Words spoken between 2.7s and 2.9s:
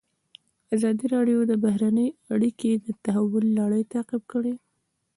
د